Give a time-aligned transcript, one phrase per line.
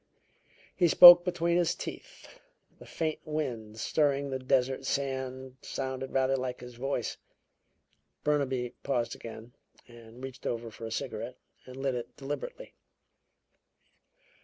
[0.75, 2.39] He spoke between his teeth
[2.79, 7.17] the faint wind stirring the desert sand sounded rather like his voice."
[8.23, 9.53] Burnaby paused again
[9.87, 11.37] and reached over for a cigarette
[11.67, 12.73] and lit it deliberately.